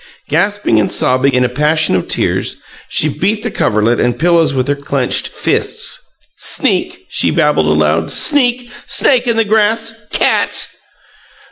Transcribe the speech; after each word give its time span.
Gasping 0.29 0.79
and 0.79 0.91
sobbing 0.91 1.33
in 1.33 1.45
a 1.45 1.47
passion 1.47 1.95
of 1.95 2.07
tears, 2.07 2.55
she 2.89 3.07
beat 3.07 3.43
the 3.43 3.51
coverlet 3.51 3.99
and 3.99 4.17
pillows 4.17 4.51
with 4.51 4.67
her 4.67 4.73
clenched 4.75 5.27
fists. 5.27 5.99
"Sneak!" 6.37 7.05
she 7.07 7.29
babbled 7.29 7.67
aloud. 7.67 8.09
"Sneak! 8.09 8.71
Snake 8.87 9.27
in 9.27 9.37
the 9.37 9.43
grass! 9.45 9.93
Cat!" 10.11 10.67